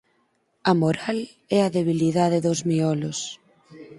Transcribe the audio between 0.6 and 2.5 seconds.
A moral é a debilidade